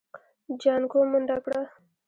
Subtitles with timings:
[0.61, 1.61] جانکو منډه کړه.